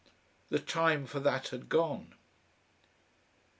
[0.49, 2.15] The time for that had gone....